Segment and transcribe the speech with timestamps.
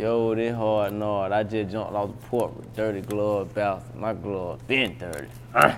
[0.00, 1.30] Yo, this Hard Nard.
[1.30, 4.00] I just jumped off the porch with dirty glove bouncing.
[4.00, 5.28] My glove been dirty.
[5.54, 5.76] Uh.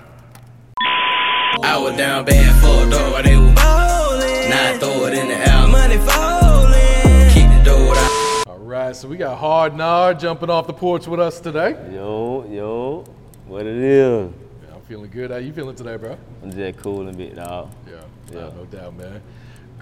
[1.61, 4.49] I was down bad for a door, they were ballin'.
[4.49, 7.33] Now I throw it in the air, money fallin'.
[7.33, 8.47] Keep the door out.
[8.47, 11.71] All right, so we got Hard Nard jumping off the porch with us today.
[11.91, 13.03] Yo, yo,
[13.45, 14.31] what it is?
[14.65, 15.31] Yeah, I'm feeling good.
[15.31, 16.17] How you feeling today, bro?
[16.41, 17.71] I'm just cool a bit, dog.
[17.85, 17.95] Yeah,
[18.31, 18.39] Yeah.
[18.39, 19.21] nah, no doubt, man.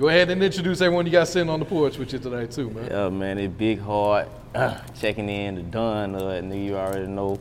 [0.02, 2.72] Go ahead and introduce everyone you got sitting on the porch with you today, too,
[2.72, 2.88] man.
[2.90, 4.28] Yeah, man, it big hard.
[5.00, 7.40] Checking in the done, uh, nigga, you already know.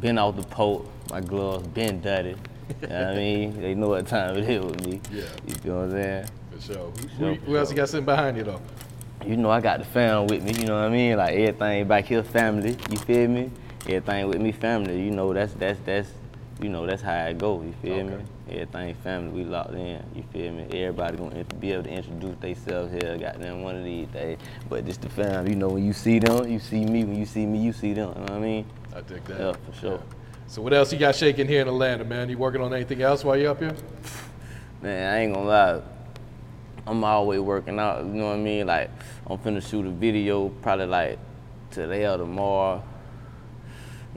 [0.00, 2.30] Been off the porch, my gloves been dirty.
[2.30, 3.52] you know what I mean?
[3.60, 5.02] They know what time it is with me.
[5.12, 5.24] Yeah.
[5.46, 6.26] You feel what I'm saying?
[6.52, 6.76] For sure.
[6.76, 8.62] Who, sure, who, for who else you got sitting behind you, though?
[9.26, 11.18] You know I got the fam with me, you know what I mean?
[11.18, 13.50] Like everything back here family, you feel me?
[13.82, 16.08] Everything with me family, you know that's that's that's
[16.60, 18.24] you know that's how it go, you feel me?
[18.50, 20.64] Everything family, we locked in, you feel me?
[20.64, 24.38] Everybody gonna be able to introduce themselves here, goddamn one of these days.
[24.68, 27.26] But just the fam, you know when you see them, you see me, when you
[27.26, 28.66] see me, you see them, you know what I mean?
[28.94, 29.40] I dig that.
[29.40, 30.02] Yeah, for sure.
[30.48, 32.28] So what else you got shaking here in Atlanta, man?
[32.28, 33.76] You working on anything else while you up here?
[34.82, 35.82] Man, I ain't gonna lie.
[36.86, 38.66] I'm always working out, you know what I mean?
[38.66, 38.90] Like,
[39.26, 41.18] I'm finna shoot a video probably like
[41.70, 42.82] today or tomorrow.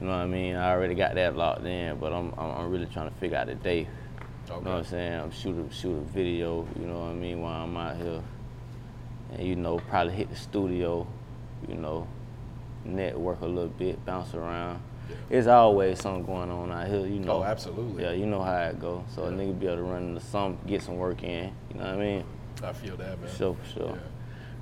[0.01, 0.56] You know what I mean?
[0.56, 3.45] I already got that locked in, but I'm, I'm, I'm really trying to figure out
[3.45, 3.88] the day.
[4.47, 5.19] You know what I'm saying?
[5.19, 8.23] I'm shoot a, shoot a video, you know what I mean, while I'm out here.
[9.34, 11.07] And, you know, probably hit the studio,
[11.67, 12.07] you know,
[12.84, 14.81] network a little bit, bounce around.
[15.29, 17.33] It's always something going on out here, you know.
[17.33, 18.03] Oh, absolutely.
[18.03, 19.06] Yeah, you know how it go.
[19.13, 21.53] So a nigga be able to run into some, get some work in.
[21.69, 22.25] You know what I mean?
[22.63, 23.29] I feel that, man.
[23.29, 23.97] For sure, for sure.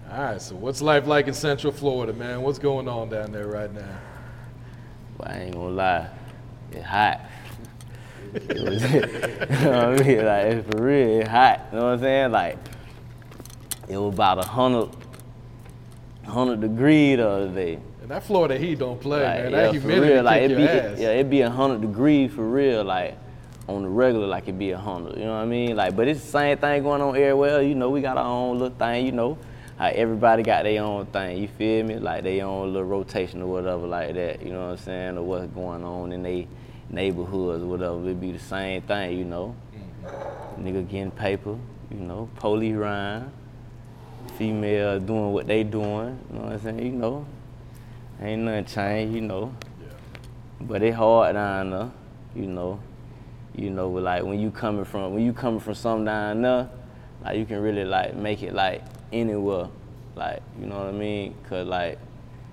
[0.10, 0.18] Yeah.
[0.18, 2.42] All right, so what's life like in Central Florida, man?
[2.42, 4.00] What's going on down there right now?
[5.20, 6.10] But I ain't gonna lie,
[6.72, 7.20] it's hot.
[8.34, 10.26] It was, you know what I mean?
[10.26, 11.68] Like it's for real, it's hot.
[11.72, 12.32] You know what I'm saying?
[12.32, 12.58] Like
[13.90, 14.90] it was about a hundred,
[16.26, 17.80] hundred degrees the other day.
[18.02, 19.52] And that Florida heat don't play, Like, man.
[19.52, 21.00] yeah, That for humidity real, like it be, ass.
[21.00, 23.18] yeah, it be a hundred degrees for real, like
[23.68, 25.18] on the regular, like it be a hundred.
[25.18, 25.76] You know what I mean?
[25.76, 27.62] Like, but it's the same thing going on everywhere.
[27.62, 29.06] You know, we got our own little thing.
[29.06, 29.38] You know,
[29.80, 31.38] how everybody got their own thing.
[31.38, 31.96] You feel me?
[32.00, 34.42] Like their own little rotation or whatever, like that.
[34.44, 35.18] You know what I'm saying?
[35.18, 36.50] Or what's going on in they
[36.90, 38.10] neighborhoods or whatever.
[38.10, 39.18] It be the same thing.
[39.18, 40.68] You know, mm-hmm.
[40.68, 41.58] nigga getting paper.
[41.90, 43.32] You know, police rhyme.
[44.38, 46.20] Female doing what they doing.
[46.30, 46.80] You know what I'm saying?
[46.80, 47.26] You know,
[48.22, 49.16] ain't nothing changed.
[49.16, 49.56] You know.
[50.60, 51.92] But it hard down there,
[52.36, 52.82] you know.
[53.56, 56.70] You know, like when you coming from when you coming from something down there,
[57.24, 59.68] like you can really like make it like anywhere,
[60.16, 61.36] like you know what I mean?
[61.48, 62.00] Cause like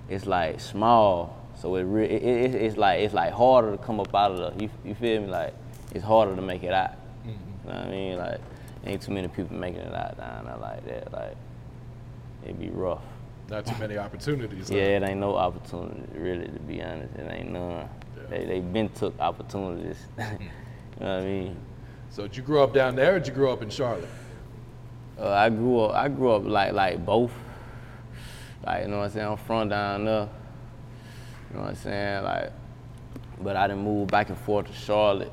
[0.08, 4.00] it's like small, so it, re- it, it it's like it's like harder to come
[4.00, 4.64] up out of the.
[4.64, 5.28] You, you feel me?
[5.28, 5.54] Like
[5.94, 6.92] it's harder to make it out.
[6.92, 7.28] Mm-hmm.
[7.28, 8.18] You know what I mean?
[8.18, 8.40] Like
[8.84, 11.12] ain't too many people making it out down there like that.
[11.12, 11.36] Like
[12.44, 13.02] it'd be rough.
[13.48, 14.68] Not too many opportunities.
[14.68, 14.76] huh?
[14.76, 17.14] Yeah, it ain't no opportunity, really, to be honest.
[17.14, 17.88] It ain't none.
[18.28, 19.98] They, they been took opportunities.
[20.18, 20.38] you know
[20.98, 21.56] what I mean?
[22.10, 24.08] So did you grow up down there or did you grow up in Charlotte?
[25.18, 27.32] Uh, I grew up, I grew up like like both.
[28.64, 29.26] Like, you know what I'm saying?
[29.26, 30.28] I'm from down there.
[31.50, 32.24] You know what I'm saying?
[32.24, 32.52] Like,
[33.40, 35.32] but I didn't move back and forth to Charlotte.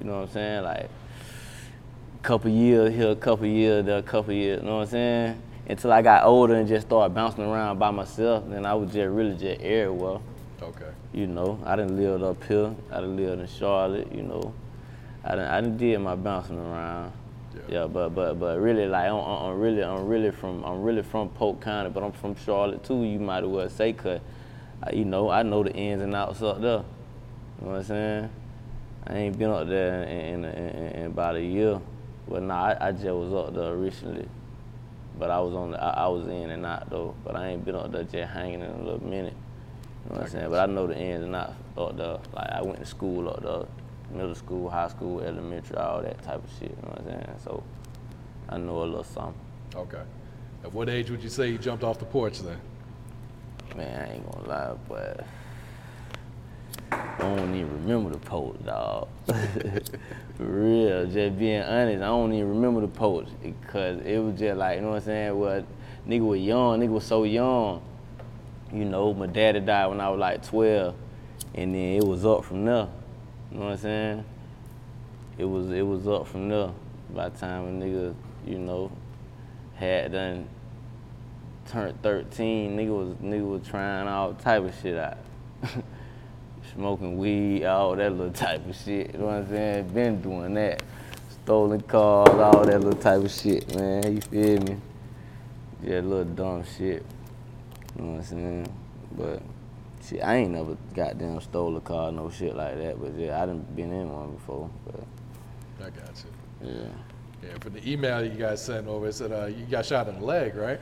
[0.00, 0.62] You know what I'm saying?
[0.64, 4.82] Like, a couple years here, a couple years there, a couple years, you know what
[4.84, 5.42] I'm saying?
[5.68, 9.10] Until I got older and just started bouncing around by myself, then I was just
[9.10, 10.18] really just everywhere.
[10.62, 10.90] Okay.
[11.12, 12.74] You know, I done lived up here.
[12.90, 14.12] I didn't live in Charlotte.
[14.12, 14.54] You know,
[15.24, 17.12] I done, I done did my bouncing around.
[17.68, 21.02] Yeah, but but but really like I'm, I'm I'm really I'm really from I'm really
[21.02, 23.04] from Polk County, but I'm from Charlotte too.
[23.04, 24.20] You might as well say, cause
[24.82, 26.84] uh, you know I know the ins and outs up there.
[27.60, 28.30] You know what I'm saying?
[29.06, 31.80] I ain't been up there in, in, in, in about a year.
[32.28, 34.28] but nah, I, I just was up there recently,
[35.18, 37.14] but I was on the, I, I was in and out though.
[37.24, 39.34] But I ain't been up there just hanging in a little minute.
[40.04, 40.50] You know what I'm saying?
[40.50, 42.18] But I know the ins and outs up there.
[42.32, 43.66] Like I went to school up there.
[44.12, 46.70] Middle school, high school, elementary, all that type of shit.
[46.70, 47.38] You know what I'm saying?
[47.44, 47.62] So
[48.48, 49.34] I know a little something.
[49.74, 50.02] Okay.
[50.64, 52.58] At what age would you say you jumped off the porch then?
[53.76, 55.26] Man, I ain't gonna lie, but
[56.92, 59.08] I don't even remember the post, dog.
[59.26, 64.58] For real, just being honest, I don't even remember the post because it was just
[64.58, 65.38] like, you know what I'm saying?
[65.38, 65.64] Well,
[66.06, 67.82] nigga was young, nigga was so young.
[68.72, 70.94] You know, my daddy died when I was like 12,
[71.54, 72.88] and then it was up from there.
[73.52, 74.24] You know what I'm saying?
[75.36, 76.70] It was it was up from there.
[77.10, 78.14] By the time a nigga,
[78.46, 78.90] you know,
[79.74, 80.48] had done
[81.66, 85.18] turned 13, nigga was nigga was trying all type of shit out.
[86.74, 89.12] Smoking weed, all that little type of shit.
[89.12, 89.88] You know what I'm saying?
[89.88, 90.82] Been doing that.
[91.44, 94.14] Stolen cars, all that little type of shit, man.
[94.14, 94.76] You feel me?
[95.82, 97.04] Yeah, little dumb shit.
[97.96, 98.72] You know what I'm saying?
[99.18, 99.42] But
[100.06, 103.00] shit, I ain't never goddamn stole a car, no shit like that.
[103.00, 104.70] But yeah, I done been in one before.
[104.86, 105.00] But
[105.86, 106.70] I got you.
[106.70, 106.88] yeah.
[107.42, 110.20] Yeah, for the email you guys sent over, it said uh, you got shot in
[110.20, 110.80] the leg, right?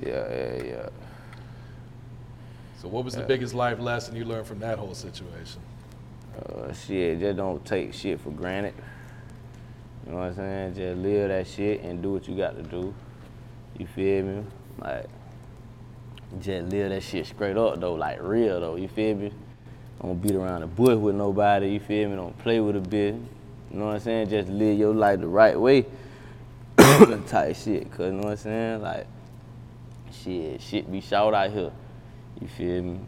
[0.00, 0.88] Yeah, yeah, yeah.
[2.78, 5.60] So what was the biggest life lesson you learned from that whole situation?
[6.38, 8.74] Uh, shit, just don't take shit for granted.
[10.04, 10.74] You know what I'm saying?
[10.74, 12.94] Just live that shit and do what you got to do.
[13.78, 14.44] You feel me?
[14.78, 15.06] Like,
[16.40, 18.76] just live that shit straight up though, like real though.
[18.76, 19.32] You feel me?
[20.00, 21.70] Don't beat around the bush with nobody.
[21.70, 22.16] You feel me?
[22.16, 23.20] Don't play with a bitch.
[23.70, 24.28] You know what I'm saying?
[24.28, 25.86] Just live your life the right way.
[27.26, 27.90] type shit.
[27.90, 28.82] Cause you know what I'm saying?
[28.82, 29.06] Like,
[30.12, 31.72] shit, shit be shot out here.
[32.40, 33.00] You feel me?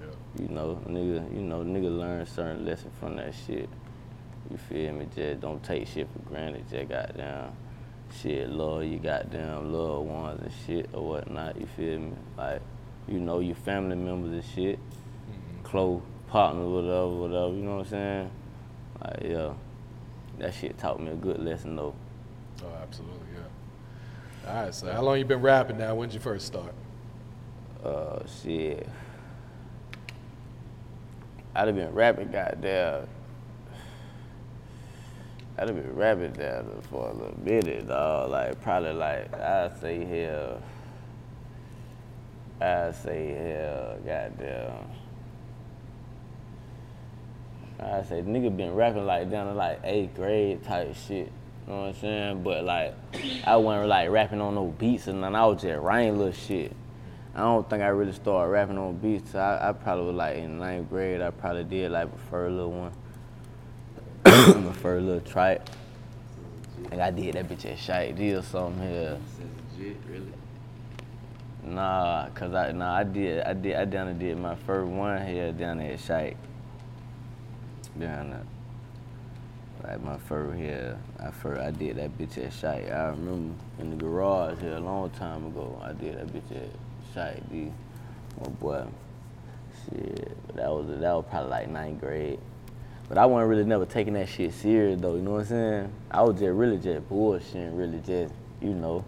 [0.00, 0.42] Yeah.
[0.42, 3.68] You know, nigga, you know, nigga learn certain lessons from that shit.
[4.50, 5.06] You feel me?
[5.14, 6.64] Just don't take shit for granted.
[6.70, 7.52] Just goddamn
[8.22, 11.60] shit, love your goddamn loved ones and shit or whatnot.
[11.60, 12.12] You feel me?
[12.36, 12.62] Like,
[13.08, 14.78] you know, your family members and shit,
[15.62, 17.48] close partners, whatever, whatever.
[17.54, 18.30] You know what I'm saying?
[19.02, 19.52] Like, yeah,
[20.38, 21.94] that shit taught me a good lesson though.
[22.62, 24.50] Oh, absolutely, yeah.
[24.50, 25.94] All right, so how long you been rapping now?
[25.94, 26.74] When did you first start?
[27.84, 28.88] uh, shit.
[31.54, 33.06] I'd have been rapping goddamn.
[35.56, 38.30] I'd have been rapping down for a little minute, dog.
[38.30, 40.62] Like probably like I'd say hell.
[42.60, 44.72] I'd say hell, goddamn.
[47.80, 51.30] I'd say nigga been rapping like down to like eighth grade type shit.
[51.66, 52.42] You know what I'm saying?
[52.42, 52.94] But like
[53.46, 55.34] I wasn't like rapping on no beats and none.
[55.34, 56.72] I was just writing little shit.
[57.34, 59.34] I don't think I really started rapping on beats.
[59.34, 61.20] I, I probably was like in ninth grade.
[61.20, 62.92] I probably did like my first little one,
[64.60, 65.62] my first little track.
[66.90, 69.18] Like I did that bitch at Shite D or something here.
[71.62, 75.26] Nah, cause I nah I did I did I down there did my first one
[75.26, 76.36] here down there at Shite.
[77.98, 78.42] Down there.
[79.82, 82.90] Like my first here, I first I did that bitch at Shite.
[82.90, 85.80] I remember in the garage here a long time ago.
[85.82, 86.68] I did that bitch at
[87.14, 87.72] Shite D.
[88.42, 88.84] My boy.
[89.88, 92.38] Shit, but that was that was probably like ninth grade.
[93.08, 95.16] But I wasn't really never taking that shit serious though.
[95.16, 95.92] You know what I'm saying?
[96.10, 98.34] I was just really just bullshitting, really just
[98.64, 99.04] you know,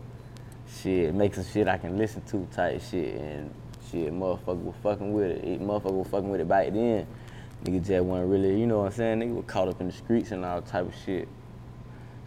[0.82, 3.52] shit, make some shit I can listen to type shit and
[3.90, 4.12] shit.
[4.12, 5.60] Motherfucker was fucking with it.
[5.60, 7.06] motherfucker was fucking with it back then.
[7.64, 9.20] Nigga just wasn't really, you know what I'm saying?
[9.20, 11.26] Nigga was caught up in the streets and all type of shit.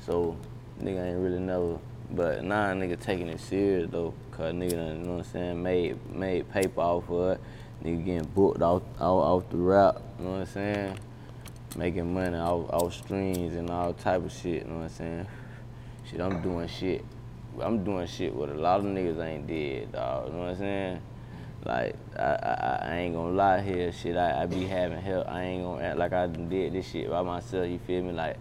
[0.06, 0.36] So
[0.82, 1.78] nigga ain't really never.
[2.12, 5.62] But now nigga taking it serious though, cause nigga done, you know what I'm saying,
[5.62, 7.42] made made paper off of it.
[7.84, 11.00] Nigga getting booked off off, off the rap, you know what I'm saying?
[11.80, 15.28] Making money off, off streams and all type of shit, you know what I'm saying?
[16.04, 17.06] Shit, I'm doing shit.
[17.62, 20.28] I'm doing shit what a lot of niggas ain't did, dog.
[20.28, 21.02] You know what I'm saying?
[21.64, 24.18] Like I, I, I ain't gonna lie here, shit.
[24.18, 25.30] I, I be having help.
[25.30, 27.70] I ain't gonna act like I did this shit by myself.
[27.70, 28.12] You feel me?
[28.12, 28.36] Like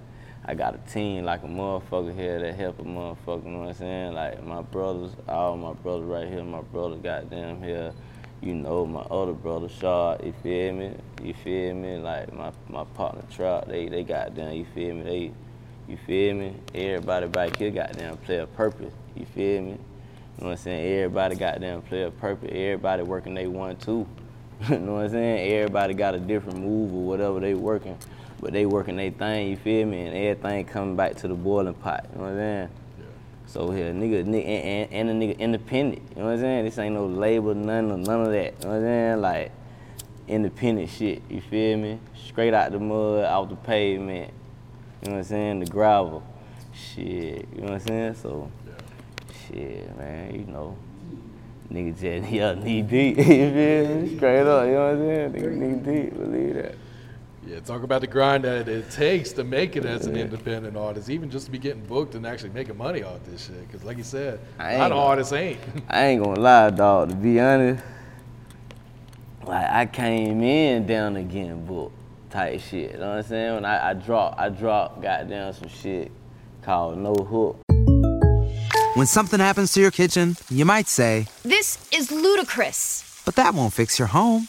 [0.45, 3.45] I got a team like a motherfucker here that help a motherfucker.
[3.45, 4.15] You know what I'm saying?
[4.15, 6.43] Like my brothers, all my brothers right here.
[6.43, 7.93] My brother goddamn here.
[8.41, 10.25] You know my other brother Shard.
[10.25, 10.93] You feel me?
[11.23, 11.97] You feel me?
[11.97, 13.69] Like my my partner Trout.
[13.69, 14.53] They they goddamn.
[14.53, 15.03] You feel me?
[15.03, 15.33] They
[15.89, 16.55] you feel me?
[16.75, 18.93] Everybody back here got goddamn play a purpose.
[19.17, 19.71] You feel me?
[19.71, 19.77] You
[20.45, 20.99] know what I'm saying?
[20.99, 22.51] Everybody got goddamn play a purpose.
[22.53, 24.07] Everybody working they one too.
[24.69, 25.53] you know what I'm saying?
[25.53, 27.99] Everybody got a different move or whatever they working.
[28.41, 30.07] But they working their thing, you feel me?
[30.07, 32.07] And everything coming back to the boiling pot.
[32.13, 32.69] You know what I'm saying?
[33.49, 36.03] So here, nigga, nigga and, and, and a nigga independent.
[36.11, 36.65] You know what I'm saying?
[36.67, 38.53] This ain't no label, none of none of that.
[38.59, 39.21] You know what I'm saying?
[39.23, 39.53] Like
[40.29, 41.23] independent shit.
[41.31, 41.99] You feel me?
[42.27, 44.35] Straight out the mud, out the pavement.
[45.01, 45.61] You know what I'm saying?
[45.61, 46.23] The gravel.
[46.75, 47.49] Shit.
[47.55, 48.15] You know what I'm saying?
[48.17, 48.53] So
[49.47, 50.77] shit, man, you know.
[51.73, 53.17] Nigga just yeah, knee deep.
[53.17, 54.17] you feel me?
[54.17, 55.33] Straight up, you know what I'm saying?
[55.33, 56.75] Nigga knee deep, believe that.
[57.47, 61.09] Yeah, talk about the grind that it takes to make it as an independent artist,
[61.09, 63.67] even just to be getting booked and actually making money off this shit.
[63.67, 65.61] Because, like you said, I a lot ain't of gonna- artists ain't.
[65.89, 67.11] I ain't gonna lie, dog.
[67.11, 67.83] To be honest,
[69.47, 71.93] like I came in down again book
[72.31, 72.93] type shit.
[72.93, 73.55] You know what I'm saying?
[73.55, 76.11] When I, I dropped, I dropped, goddamn some shit
[76.63, 77.61] called No Hook.
[78.95, 83.23] When something happens to your kitchen, you might say, This is ludicrous.
[83.25, 84.49] but that won't fix your home.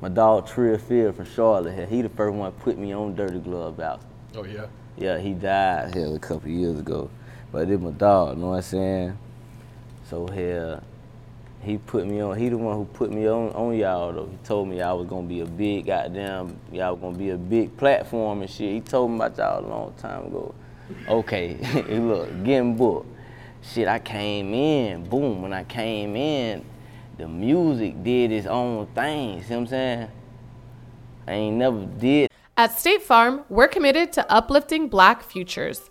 [0.00, 1.86] My dog Trill Field from Charlotte here.
[1.86, 4.02] He the first one put me on Dirty Glove out.
[4.36, 4.66] oh, yeah.
[4.98, 7.10] Yeah, he died here a couple years ago.
[7.52, 9.18] But it my dog, you know what I'm saying?
[10.08, 10.82] So here,
[11.62, 14.26] he put me on, he the one who put me on, on y'all though.
[14.26, 17.36] He told me I was gonna be a big goddamn, y'all was gonna be a
[17.36, 18.72] big platform and shit.
[18.72, 20.54] He told me about y'all a long time ago.
[21.08, 21.56] Okay,
[21.98, 23.08] look, getting booked.
[23.62, 26.64] Shit, I came in, boom, when I came in,
[27.18, 30.08] the music did its own thing, see what I'm saying?
[31.26, 35.90] I ain't never did At State Farm, we're committed to uplifting Black futures.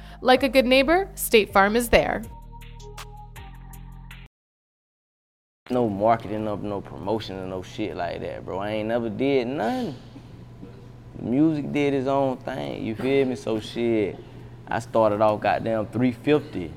[0.21, 2.21] Like a good neighbor, State Farm is there.
[5.71, 8.59] no marketing up, no promotion no shit like that, bro.
[8.59, 9.95] I ain't never did nothing.
[11.15, 13.35] The music did its own thing, you feel me?
[13.35, 14.17] So shit,
[14.67, 16.71] I started off goddamn 350.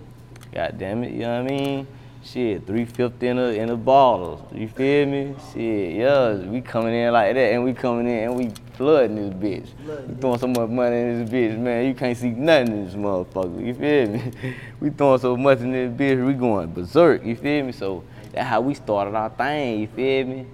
[0.53, 1.87] Goddamn it, you know what I mean?
[2.23, 4.49] Shit, 350 in a in a bottle.
[4.55, 5.35] You feel me?
[5.53, 9.35] Shit, yeah, we coming in like that and we coming in and we flooding this
[9.35, 10.09] bitch.
[10.09, 11.87] We throwing so much money in this bitch, man.
[11.87, 13.65] You can't see nothing in this motherfucker.
[13.65, 14.55] You feel me?
[14.81, 17.25] we throwing so much in this bitch, we going berserk.
[17.25, 17.73] You feel me?
[17.73, 19.81] So that's how we started our thing.
[19.81, 20.47] You feel me?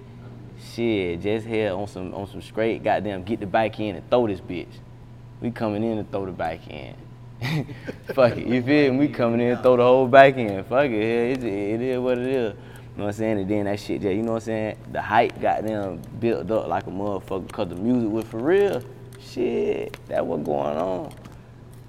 [0.73, 4.27] Shit, just here on some on some straight goddamn get the bike in and throw
[4.27, 4.67] this bitch.
[5.41, 6.95] We coming in and throw the bike in.
[8.13, 8.99] Fuck it, you feel me?
[8.99, 10.63] We coming in and throw the whole bike in.
[10.65, 12.55] Fuck it, it, it is what it is.
[12.93, 13.39] You know what I'm saying?
[13.39, 14.77] And then that shit, yeah, you know what I'm saying?
[14.91, 18.83] The hype got them built up like a motherfucker because the music was for real.
[19.21, 21.13] Shit, that what going on.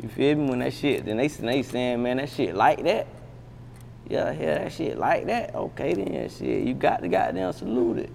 [0.00, 0.48] You feel me?
[0.48, 3.08] When that shit, then they, they saying, man, that shit like that.
[4.08, 5.54] Yeah, hear that shit like that.
[5.54, 8.10] Okay, then shit, you got the goddamn salute it.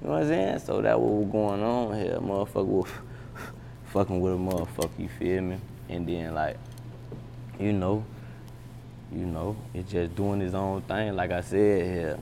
[0.00, 0.58] You know what I'm saying?
[0.60, 2.18] So that what was going on here.
[2.20, 2.88] Motherfucker was
[3.92, 5.58] fucking with a motherfucker, you feel me?
[5.88, 6.56] And then like,
[7.58, 8.04] you know,
[9.12, 11.16] you know, it's just doing his own thing.
[11.16, 12.18] Like I said here,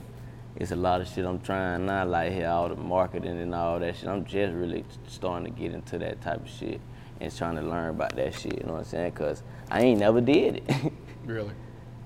[0.55, 3.79] it's a lot of shit I'm trying now, like here, all the marketing and all
[3.79, 4.07] that shit.
[4.07, 6.79] I'm just really starting to get into that type of shit
[7.19, 9.11] and trying to learn about that shit, you know what I'm saying?
[9.13, 10.93] Cause I ain't never did it.
[11.25, 11.51] Really.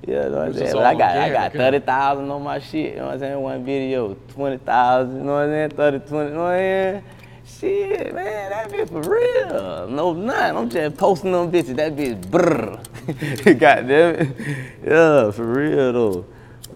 [0.07, 0.73] Yeah, you know what I'm saying?
[0.73, 3.39] But I got I got thirty thousand on my shit, you know what I'm saying?
[3.39, 5.69] One video, twenty thousand, you know what I'm saying?
[5.69, 7.03] 30, 20, you know what I'm saying?
[7.45, 9.87] Shit, man, that bitch for real.
[9.89, 10.57] No nothing.
[10.57, 11.75] I'm just posting them bitches.
[11.75, 12.83] That bitch brrr.
[13.07, 14.37] God damn it.
[14.85, 16.25] Yeah, for real though.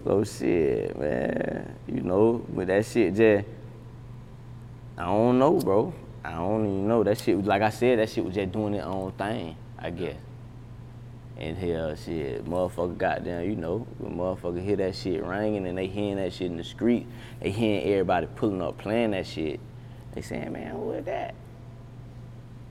[0.04, 1.76] So shit, man.
[1.86, 3.46] You know, with that shit just
[4.98, 5.92] I don't know, bro.
[6.24, 7.04] I don't even know.
[7.04, 10.16] That shit like I said, that shit was just doing its own thing, I guess.
[11.38, 16.16] And hell, shit, motherfucker goddamn, you know, motherfucker hear that shit ringing and they hearing
[16.16, 17.06] that shit in the street,
[17.40, 19.60] they hearing everybody pulling up playing that shit.
[20.14, 21.34] They saying, man, is that?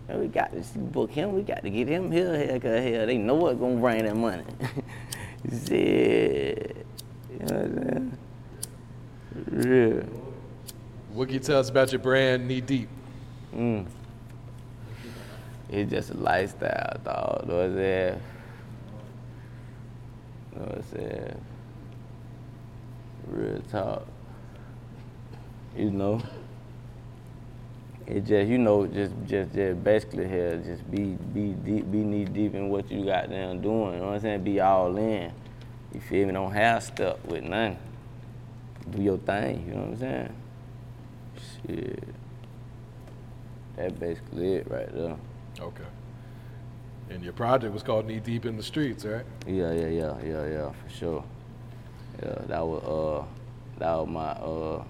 [0.08, 3.06] Man, we got to book him, we got to get him here, hell, cause hell,
[3.08, 4.44] they know what's gonna bring that money.
[5.68, 6.86] shit.
[7.32, 8.18] You know what I'm
[9.62, 10.06] saying?
[10.06, 10.26] Yeah.
[11.14, 12.90] What can you tell us about your brand, Knee Deep?
[13.56, 13.86] Mm.
[15.70, 17.48] It's just a lifestyle, dog.
[17.48, 18.22] Know what I'm saying?
[20.56, 21.42] Know what I'm saying?
[23.28, 24.08] Real talk.
[25.76, 26.22] You know?
[28.08, 32.26] It just, you know, just, just, just basically here, just be, be deep, be knee
[32.26, 33.94] deep in what you got down doing.
[33.94, 34.44] You know what I'm saying?
[34.44, 35.32] Be all in.
[35.94, 36.34] You feel me?
[36.34, 37.80] Don't have stuff with nothing.
[38.92, 39.66] Do your thing.
[39.68, 40.36] You know what I'm saying?
[41.68, 42.04] Shit.
[43.76, 45.18] That's basically it right there.
[45.60, 45.84] Okay.
[47.10, 49.26] And your project was called Knee Deep in the Streets, right?
[49.48, 51.24] Yeah, yeah, yeah, yeah, yeah, for sure.
[52.22, 53.26] Yeah, that was uh,
[53.80, 54.84] that was my uh,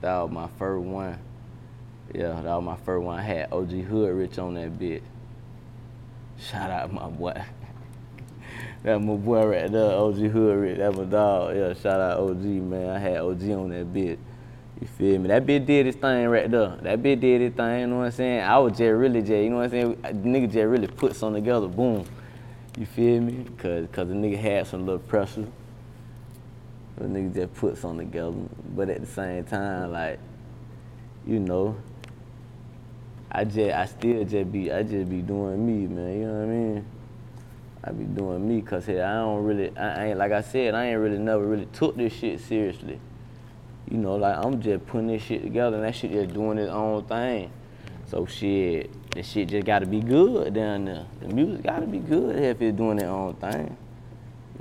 [0.00, 1.18] that was my first one.
[2.14, 3.18] Yeah, that was my first one.
[3.18, 5.02] I had OG Hood Rich on that bit.
[6.38, 7.32] Shout out my boy.
[8.82, 10.78] that my boy right there, OG Hood Rich.
[10.78, 11.56] That my dog.
[11.56, 12.90] Yeah, shout out OG man.
[12.90, 14.18] I had OG on that bit.
[14.82, 15.28] You feel me?
[15.28, 16.76] That bitch did his thing right there.
[16.82, 18.40] That bitch did his thing, you know what I'm saying?
[18.40, 19.94] I was just really just, you know what I'm saying?
[19.94, 22.04] Nigga just really put something together, boom.
[22.76, 23.46] You feel me?
[23.58, 25.46] Cause, Cause the nigga had some little pressure.
[26.96, 28.34] The nigga just put something together.
[28.74, 30.18] But at the same time, like,
[31.28, 31.76] you know,
[33.32, 36.42] I just, I still just be, I just be doing me, man, you know what
[36.42, 36.86] I mean?
[37.82, 40.74] I be doing me, cause hey, I don't really, I, I ain't, like I said,
[40.74, 43.00] I ain't really never really took this shit seriously
[43.92, 46.70] you know, like I'm just putting this shit together and that shit just doing its
[46.70, 47.50] own thing.
[48.06, 51.06] So shit, the shit just gotta be good down there.
[51.20, 53.76] The music gotta be good if it's doing its own thing.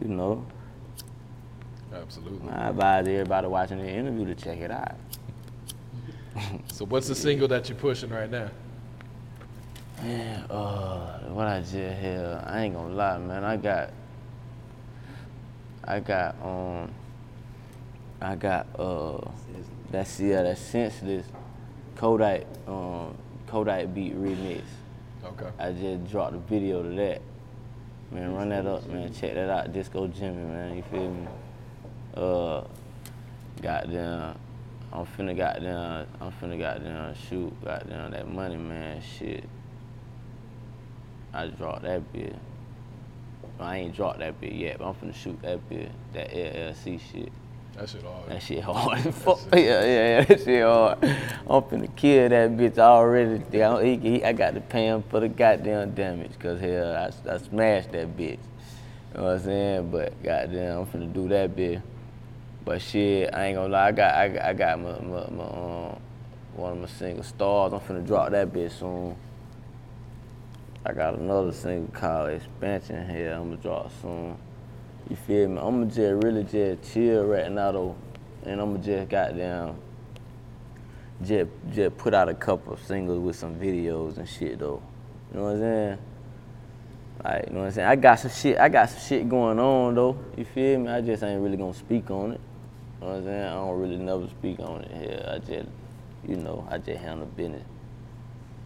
[0.01, 0.45] You know.
[1.93, 2.49] Absolutely.
[2.49, 4.95] I advise everybody watching the interview to check it out.
[6.71, 8.49] so what's the single that you're pushing right now?
[10.01, 13.43] Man, uh, what I just had, I ain't gonna lie, man.
[13.43, 13.91] I got,
[15.83, 16.91] I got, um,
[18.21, 19.19] I got uh
[19.89, 21.25] that's yeah that senseless
[21.95, 24.61] Kodak um Kodak beat remix.
[25.23, 25.49] Okay.
[25.57, 27.21] I just dropped a video to that.
[28.11, 29.13] Man, run that up, man.
[29.13, 29.73] Check that out.
[29.73, 30.77] Disco Jimmy, man.
[30.77, 31.27] You feel me?
[32.15, 32.63] Uh,
[33.61, 34.37] goddamn.
[34.93, 36.07] I'm finna goddamn.
[36.19, 39.01] I'm finna goddamn shoot goddamn that money, man.
[39.01, 39.45] Shit.
[41.33, 42.35] I dropped that bit.
[43.59, 45.91] I ain't dropped that bit yet, but I'm finna shoot that bit.
[46.13, 47.31] That LLC shit.
[47.77, 48.29] That shit hard.
[48.29, 48.99] That shit hard.
[49.15, 49.39] Fuck.
[49.53, 50.97] Yeah, yeah, yeah, that shit hard.
[51.01, 53.41] I'm finna kill that bitch already.
[53.51, 57.37] He, he, I got to pay him for the goddamn damage, cause hell, I, I
[57.37, 58.39] smashed that bitch.
[59.13, 59.91] You know what I'm saying?
[59.91, 61.81] But goddamn, I'm finna do that bitch.
[62.63, 65.99] But shit, I ain't gonna lie, I got, I, I got my, my, my um,
[66.53, 67.73] one of my single stars.
[67.73, 69.15] I'm finna drop that bitch soon.
[70.85, 73.33] I got another single called Expansion here.
[73.33, 74.37] I'm gonna drop soon.
[75.09, 75.59] You feel me?
[75.59, 77.95] I'ma just really just chill right now though.
[78.43, 79.75] And I'ma just goddamn
[81.23, 84.81] just just put out a couple of singles with some videos and shit though.
[85.31, 85.97] You know what I'm saying?
[87.23, 87.87] Like, you know what I'm saying?
[87.87, 90.17] I got some shit, I got some shit going on though.
[90.35, 90.89] You feel me?
[90.89, 92.41] I just ain't really gonna speak on it.
[93.01, 93.43] You know what I'm saying?
[93.43, 95.25] I don't really never speak on it here.
[95.27, 95.69] I just,
[96.27, 97.63] you know, I just handle business.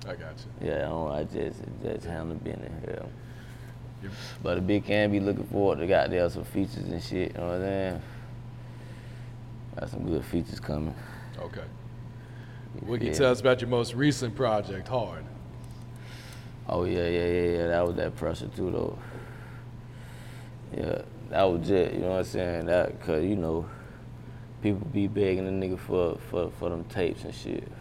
[0.06, 0.68] I got you.
[0.68, 3.06] Yeah, I, don't, I just just handle business here.
[4.44, 7.32] But a big can be looking forward to got there some features and shit.
[7.32, 8.02] You know what I'm saying?
[9.80, 10.94] Got some good features coming.
[11.40, 11.64] Okay.
[12.82, 15.24] What can you tell us about your most recent project, Hard?
[16.68, 17.68] Oh yeah, yeah, yeah, yeah.
[17.68, 19.00] That was that pressure too, though.
[20.76, 21.94] Yeah, that was it.
[21.94, 22.66] You know what I'm saying?
[22.66, 23.66] That cause you know,
[24.66, 27.72] people be begging the nigga for for for them tapes and shit.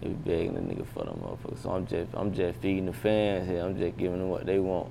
[0.00, 1.62] They be begging the nigga for them motherfuckers.
[1.62, 3.62] So I'm just I'm just feeding the fans here.
[3.62, 4.90] I'm just giving them what they want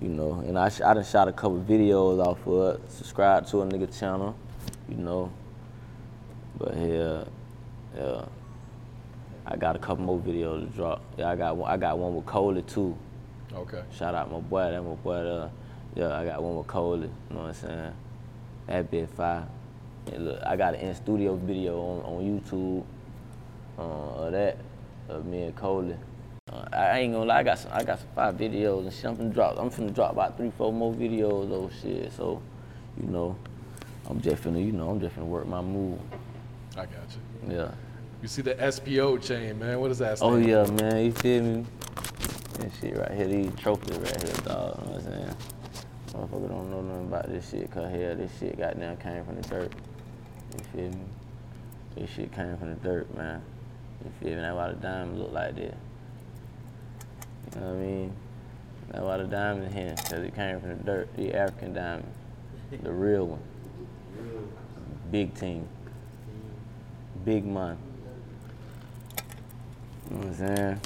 [0.00, 0.40] you know.
[0.46, 3.98] And I, I done shot a couple videos off of it, subscribe to a nigga
[3.98, 4.36] channel,
[4.88, 5.32] you know.
[6.58, 7.24] But yeah,
[7.96, 8.24] yeah,
[9.46, 11.02] I got a couple more videos to drop.
[11.16, 12.96] Yeah, I got one, I got one with Coley too.
[13.54, 13.82] Okay.
[13.96, 15.14] Shout out my boy, that my boy.
[15.14, 15.50] Uh,
[15.94, 17.08] yeah, I got one with Coley.
[17.30, 17.92] You know what I'm saying?
[18.66, 19.46] That bit fire.
[20.14, 22.84] Look, I got an in studio video on, on YouTube
[23.78, 24.56] uh, of that
[25.08, 25.96] of me and Coley.
[26.52, 29.04] Uh, I ain't gonna lie, I got some, I got some five videos and shit.
[29.04, 32.12] I'm finna drop, I'm finna drop about three, four more videos, though, shit.
[32.12, 32.40] So,
[33.00, 33.36] you know,
[34.08, 35.98] I'm just finna, you know, I'm just finna work my move.
[36.76, 36.90] I got
[37.48, 37.54] you.
[37.56, 37.70] Yeah.
[38.22, 39.80] You see the SPO chain, man.
[39.80, 40.72] What is that Oh yeah, for?
[40.72, 41.04] man.
[41.04, 41.66] You feel me?
[42.58, 44.78] That shit right here, these trophies right here, dog.
[44.80, 45.36] You know what I'm saying?
[46.12, 49.42] Motherfucker don't know nothing about this shit, cause hell, this shit goddamn came from the
[49.48, 49.72] dirt.
[50.56, 51.04] You feel me?
[51.96, 53.42] This shit came from the dirt, man.
[54.04, 54.42] You feel me?
[54.42, 55.74] That's why the diamonds look like this.
[57.54, 58.12] You know what I mean?
[58.90, 62.12] That's why the diamond here, cause it came from the dirt, the African diamond,
[62.82, 63.40] the real one.
[65.10, 65.68] Big team.
[67.24, 67.76] Big money.
[70.10, 70.80] You know what I'm saying?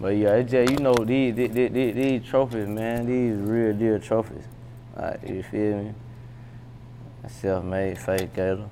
[0.00, 3.98] But yeah, it's just, you know, these, these, these, these trophies, man, these real deal
[3.98, 4.44] trophies.
[4.96, 5.94] Like, you feel me?
[7.26, 8.68] Self-made, fake gator,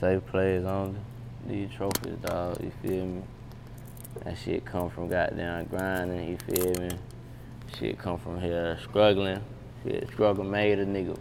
[0.00, 0.98] safe players only.
[1.46, 3.22] These trophies, dog, you feel me?
[4.24, 6.90] That shit come from goddamn grinding, you feel me?
[7.78, 9.40] Shit come from here struggling.
[9.82, 11.18] Shit, struggle made a nigga.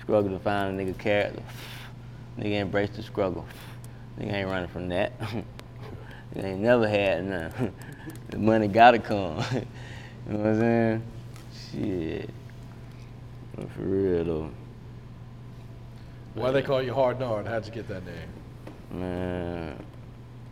[0.00, 1.42] Struggle to find a nigga character.
[2.38, 3.44] Nigga embrace the struggle.
[4.18, 5.12] Nigga ain't running from that.
[6.34, 7.72] You ain't never had none.
[8.30, 9.36] the money gotta come.
[9.52, 11.02] you know what I'm saying?
[11.70, 12.30] Shit.
[13.54, 14.50] For real though.
[16.34, 17.46] Why they call you Hard Nard?
[17.46, 18.28] How'd you get that name?
[18.90, 19.86] Man,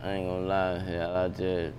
[0.01, 1.75] I ain't gonna lie, hell, I just,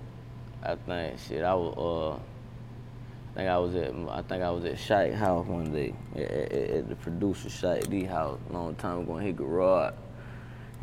[0.61, 4.63] I think, shit, I was, uh, I think I was at, I think I was
[4.65, 8.99] at Shike House one day, at, at, at the producer Shike D house, long time
[8.99, 9.95] ago in his garage,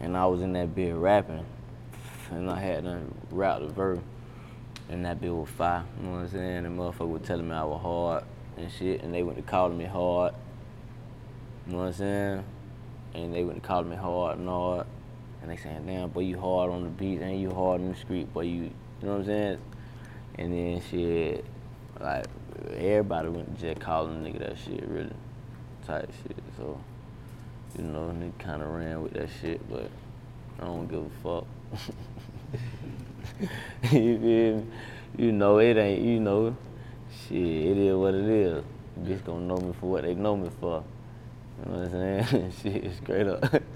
[0.01, 1.47] and I was in that bit rapping,
[2.33, 4.01] and I had done rap the verse,
[4.89, 6.67] and that bit was fire, you know what I'm saying?
[6.67, 8.25] And motherfucker was telling me I was hard
[8.57, 10.35] and shit, and they went to calling me hard,
[11.67, 12.45] you know what I'm saying?
[13.15, 14.87] And they to calling me hard and hard.
[15.43, 17.99] And they saying, damn, boy, you hard on the beat, and you hard in the
[17.99, 18.71] street, boy, you, you
[19.03, 19.59] know what I'm saying?
[20.37, 21.45] And then shit,
[22.01, 22.27] like,
[22.77, 25.13] everybody went to just calling nigga that shit, really,
[25.87, 26.37] type shit.
[26.57, 26.81] So,
[27.77, 29.91] you know, nigga kind of ran with that shit, but
[30.61, 31.47] I don't give a fuck.
[33.93, 34.67] you feel me?
[35.19, 36.57] You know, it ain't, you know,
[37.29, 38.65] shit, it is what it is.
[39.01, 40.85] Bitch gonna know me for what they know me for.
[41.59, 42.53] You know what I'm saying?
[42.63, 43.63] shit, straight up.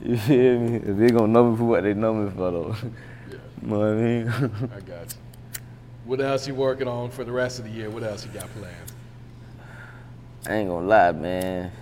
[0.00, 0.78] You feel me?
[0.78, 2.76] They gonna know me for what they know me for though.
[3.28, 3.36] Yeah.
[3.62, 4.70] You know what I mean?
[4.74, 5.60] I got you.
[6.04, 7.90] What else you working on for the rest of the year?
[7.90, 8.92] What else you got planned?
[10.46, 11.72] I ain't gonna lie, man.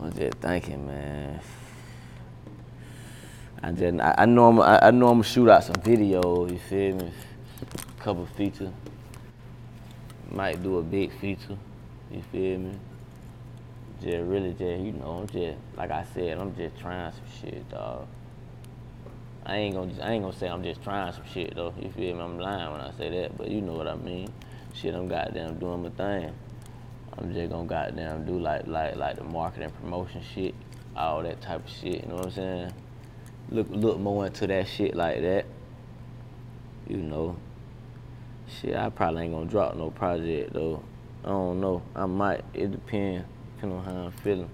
[0.00, 1.40] I'm just thinking, man.
[3.62, 6.50] I just I, I know I'm I, I know I'm gonna shoot out some videos.
[6.50, 7.12] You feel me?
[8.00, 8.72] Couple feature.
[10.30, 11.56] Might do a big feature.
[12.10, 12.72] You feel me?
[14.02, 17.68] Just really just you know I'm just like I said I'm just trying some shit,
[17.68, 18.06] dog.
[19.44, 21.74] I ain't gonna I ain't gonna say I'm just trying some shit though.
[21.78, 22.22] You feel me?
[22.22, 24.32] I'm lying when I say that, but you know what I mean.
[24.72, 26.32] Shit, I'm goddamn doing my thing.
[27.18, 30.54] I'm just gonna goddamn do like like like the marketing promotion shit,
[30.96, 32.02] all that type of shit.
[32.02, 32.72] You know what I'm saying?
[33.50, 35.44] Look look more into that shit like that.
[36.88, 37.36] You know.
[38.48, 40.82] Shit, I probably ain't gonna drop no project though.
[41.24, 41.82] I don't know.
[41.94, 42.44] I might.
[42.54, 43.26] It depends.
[43.60, 44.50] Depending on how I'm feeling.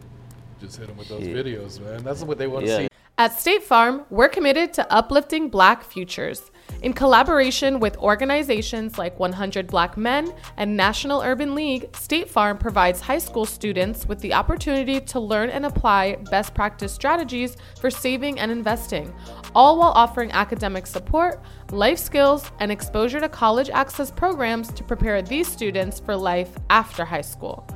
[0.60, 2.02] Just hit them with those videos, man.
[2.02, 2.78] That's what they want to Yeah.
[2.78, 2.88] see.
[3.18, 6.50] At State Farm, we're committed to uplifting Black futures.
[6.82, 13.00] In collaboration with organizations like 100 Black Men and National Urban League, State Farm provides
[13.00, 18.40] high school students with the opportunity to learn and apply best practice strategies for saving
[18.40, 19.14] and investing,
[19.54, 21.40] all while offering academic support,
[21.70, 27.04] life skills, and exposure to college access programs to prepare these students for life after
[27.04, 27.66] high school.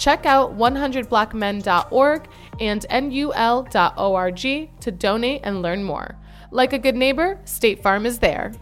[0.00, 4.40] Check out 100blackmen.org and nul.org
[4.80, 6.16] to donate and learn more.
[6.50, 8.54] Like a good neighbor, State Farm is there.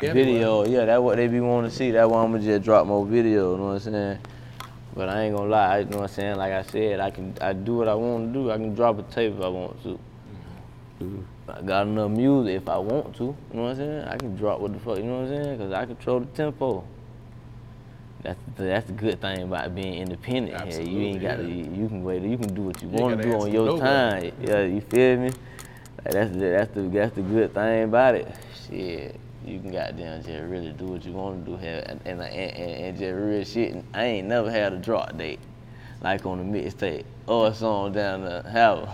[0.00, 1.92] Video, yeah, that's what they be wanting to see.
[1.92, 4.18] That's why I'm gonna just drop more video, you know what I'm saying?
[4.96, 6.36] But I ain't gonna lie, you know what I'm saying?
[6.38, 8.50] Like I said, I can I do what I want to do.
[8.50, 9.98] I can drop a tape if I want to.
[11.48, 14.08] I got enough music if I want to, you know what I'm saying?
[14.08, 15.58] I can drop what the fuck, you know what I'm saying?
[15.58, 16.84] Cause I control the tempo.
[18.22, 20.80] That's the, that's the good thing about being independent here.
[20.80, 23.16] You ain't got to, Absolutely, you can wait, you can do what you, You want
[23.16, 24.30] to do on your nobody.
[24.30, 24.32] time.
[24.40, 25.30] Yeah, you feel me?
[26.04, 28.28] Like that's the that's the that's the good thing about it.
[28.68, 32.20] Shit, you can goddamn just really do what you want to do here, and and,
[32.20, 33.84] and, and, and just real shit.
[33.92, 35.40] I ain't never had a drop date,
[36.00, 38.88] like on the mixtape or a song down the house.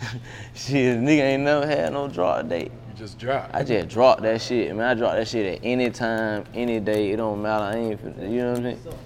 [0.54, 2.72] shit, nigga ain't never had no drop date.
[2.98, 3.50] You just drop.
[3.54, 4.74] I just drop that shit.
[4.74, 7.12] Man, I drop that shit at any time, any day.
[7.12, 7.62] It don't matter.
[7.62, 8.98] I ain't, you know what I'm saying?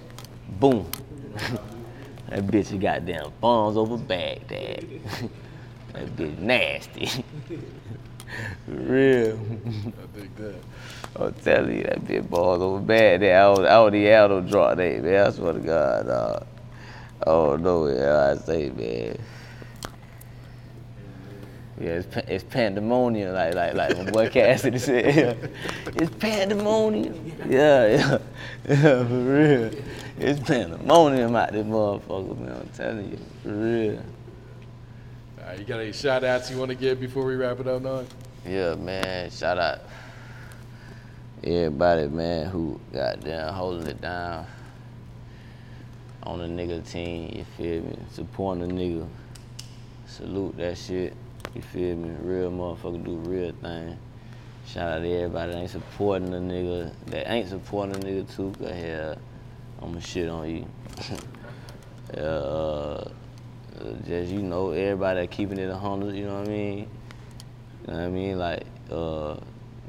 [0.59, 0.91] Boom.
[2.29, 4.83] that bitch is goddamn bombs over Baghdad.
[5.93, 7.23] that bitch nasty.
[8.67, 9.37] Real.
[9.37, 10.55] I think that.
[11.15, 13.35] I'm telling you, that bitch balls over Baghdad.
[13.35, 15.27] I was, I was the Aldo drop that, man.
[15.27, 16.47] I swear to God, dog.
[17.27, 19.19] Oh no, yeah, I say, man.
[21.79, 25.15] Yeah, it's, it's pandemonium, like like like my boy Cassidy said.
[25.15, 25.91] Yeah.
[25.95, 27.31] It's pandemonium.
[27.49, 28.17] Yeah, yeah,
[28.69, 29.71] yeah, for real.
[30.19, 32.61] It's pandemonium out this motherfucker, man.
[32.61, 34.03] I'm telling you, for real.
[35.39, 37.67] All right, you got any shout outs you want to give before we wrap it
[37.67, 38.05] up, Nard?
[38.45, 39.31] Yeah, man.
[39.31, 39.79] Shout out
[41.43, 44.45] everybody, man, who got down holding it down
[46.23, 47.33] on the nigga team.
[47.35, 47.97] You feel me?
[48.11, 49.07] Supporting the nigga.
[50.07, 51.13] Salute that shit.
[51.53, 52.09] You feel me?
[52.21, 53.97] Real motherfucker do real thing.
[54.65, 56.91] Shout out to everybody that ain't supporting the nigga.
[57.07, 58.53] That ain't supporting the nigga too.
[58.57, 59.17] Cause hell,
[59.81, 60.65] I'ma shit on you.
[62.19, 63.07] uh,
[64.07, 66.15] just you know, everybody that keeping it a hundred.
[66.15, 66.77] You know what I mean?
[67.85, 68.39] You know what I mean?
[68.39, 69.35] Like, uh,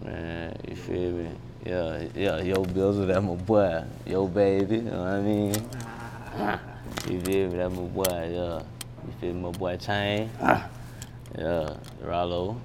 [0.05, 1.31] man, you feel me?
[1.65, 3.85] Yeah, yeah, yo, Bizzle, that my boy.
[4.05, 5.71] Yo, baby, you know what I mean?
[7.09, 7.57] You feel me?
[7.57, 8.63] That my boy, yeah.
[9.07, 9.41] You feel me?
[9.43, 10.31] My boy Chain.
[11.37, 12.61] Yeah, Rallo.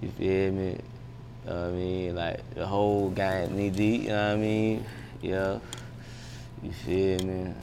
[0.00, 0.78] You feel me?
[1.46, 2.14] You know I mean?
[2.14, 4.84] Like the whole gang knee deep, you know what I mean?
[5.20, 5.58] Yeah.
[6.62, 7.54] You feel me?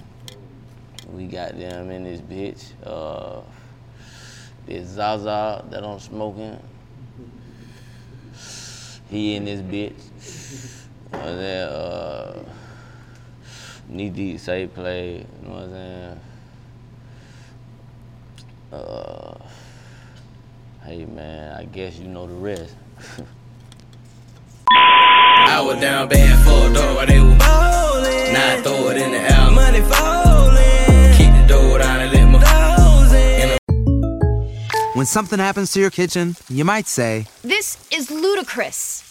[1.13, 2.73] We got them in this bitch.
[2.85, 3.41] Uh
[4.65, 6.59] this Zaza that I'm smoking.
[9.09, 10.01] He in this bitch.
[11.13, 12.43] And then uh
[13.87, 16.19] knee deep say play, you know what I'm saying?
[18.71, 19.33] Uh,
[20.85, 22.73] hey man, I guess you know the rest.
[24.71, 28.33] I was down bad for a dog, they were ballin'.
[28.33, 31.17] Now I throw it in the air, money fallin'.
[31.17, 33.57] Keep the door down and let my dogs in.
[34.93, 39.10] When something happens to your kitchen, you might say, This is ludicrous.